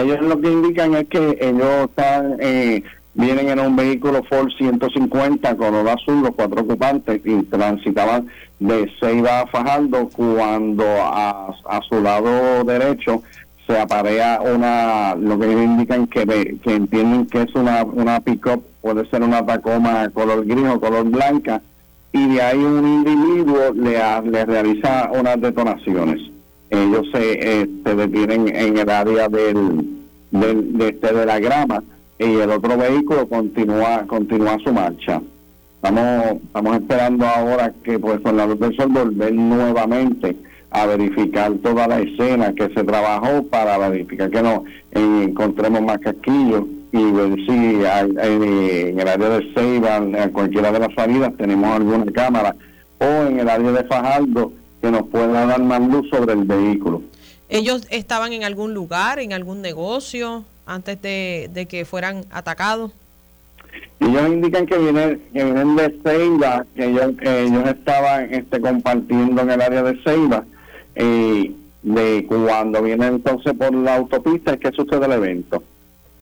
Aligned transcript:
Ellos 0.00 0.20
lo 0.22 0.40
que 0.40 0.50
indican 0.50 0.94
es 0.94 1.08
que 1.08 1.38
ellos 1.40 1.88
están, 1.88 2.36
eh, 2.40 2.82
vienen 3.14 3.48
en 3.50 3.60
un 3.60 3.76
vehículo 3.76 4.22
Ford 4.24 4.48
150 4.56 5.56
color 5.56 5.88
azul, 5.88 6.22
los 6.22 6.34
cuatro 6.34 6.62
ocupantes, 6.62 7.20
y 7.24 7.42
transitaban 7.44 8.28
de 8.58 8.90
Ceiba 8.98 9.40
a 9.40 9.46
Fajardo 9.46 10.08
cuando 10.08 10.84
a, 10.84 11.54
a 11.68 11.80
su 11.88 12.00
lado 12.00 12.64
derecho 12.64 13.22
se 13.66 13.78
aparea 13.78 14.40
una, 14.40 15.14
lo 15.14 15.38
que 15.38 15.46
ellos 15.46 15.62
indican 15.62 16.06
que, 16.06 16.58
que 16.62 16.74
entienden 16.74 17.26
que 17.26 17.42
es 17.42 17.54
una, 17.54 17.84
una 17.84 18.20
pick-up, 18.20 18.64
puede 18.80 19.08
ser 19.10 19.22
una 19.22 19.44
Tacoma 19.44 20.08
color 20.10 20.44
gris 20.44 20.66
o 20.66 20.80
color 20.80 21.04
blanca, 21.04 21.62
y 22.12 22.34
de 22.34 22.42
ahí 22.42 22.58
un 22.58 22.86
individuo 22.86 23.72
le, 23.74 23.98
le 24.30 24.44
realiza 24.44 25.10
unas 25.12 25.40
detonaciones. 25.40 26.20
Ellos 26.70 27.06
se, 27.12 27.62
este, 27.62 27.94
detienen 27.94 28.54
en 28.54 28.78
el 28.78 28.88
área 28.88 29.28
del, 29.28 29.86
del 30.30 30.78
de, 30.78 30.88
este, 30.88 31.12
de 31.12 31.26
la 31.26 31.40
grama 31.40 31.82
y 32.18 32.36
el 32.36 32.50
otro 32.50 32.76
vehículo 32.76 33.28
continúa 33.28 34.04
continúa 34.06 34.56
su 34.62 34.72
marcha. 34.72 35.20
Estamos 35.76 36.36
estamos 36.44 36.76
esperando 36.76 37.26
ahora 37.26 37.72
que 37.82 37.98
pues 37.98 38.20
con 38.20 38.36
la 38.36 38.46
luz 38.46 38.60
del 38.60 38.76
sol 38.76 38.88
volver 38.88 39.32
nuevamente 39.34 40.36
a 40.70 40.86
verificar 40.86 41.52
toda 41.62 41.88
la 41.88 42.00
escena 42.00 42.52
que 42.54 42.68
se 42.72 42.84
trabajó 42.84 43.42
para 43.44 43.76
verificar 43.88 44.30
que 44.30 44.42
no 44.42 44.64
encontremos 44.92 45.82
más 45.82 45.98
casquillos 45.98 46.64
y 46.92 47.10
ver 47.10 47.34
si 47.46 47.82
en 47.82 49.00
el 49.00 49.08
área 49.08 49.28
de 49.28 49.52
Ceiba, 49.54 49.96
en 49.96 50.30
cualquiera 50.30 50.72
de 50.72 50.80
las 50.80 50.94
salidas, 50.94 51.32
tenemos 51.36 51.70
alguna 51.74 52.10
cámara 52.12 52.54
o 52.98 53.26
en 53.26 53.40
el 53.40 53.48
área 53.48 53.72
de 53.72 53.84
Fajardo 53.84 54.52
que 54.80 54.90
nos 54.90 55.06
pueda 55.08 55.46
dar 55.46 55.62
más 55.62 55.80
luz 55.80 56.08
sobre 56.10 56.32
el 56.32 56.44
vehículo. 56.44 57.02
¿Ellos 57.48 57.86
estaban 57.90 58.32
en 58.32 58.44
algún 58.44 58.74
lugar, 58.74 59.18
en 59.18 59.32
algún 59.32 59.60
negocio, 59.60 60.44
antes 60.66 61.00
de, 61.02 61.66
que 61.68 61.84
fueran 61.84 62.24
atacados? 62.30 62.92
Ellos 63.98 64.28
indican 64.28 64.66
que 64.66 64.78
vienen, 64.78 65.22
que 65.32 65.44
vienen 65.44 65.76
de 65.76 65.98
Ceiba, 66.02 66.64
que 66.74 66.86
ellos, 66.86 67.12
ellos 67.20 67.68
estaban 67.68 68.32
este, 68.32 68.60
compartiendo 68.60 69.42
en 69.42 69.50
el 69.50 69.60
área 69.60 69.82
de 69.82 70.02
Ceiba. 70.02 70.44
y 70.96 71.56
de 71.82 72.26
cuando 72.28 72.82
vienen 72.82 73.14
entonces 73.14 73.54
por 73.54 73.74
la 73.74 73.96
autopista 73.96 74.52
es 74.52 74.60
que 74.60 74.70
sucede 74.72 75.06
el 75.06 75.12
evento. 75.12 75.62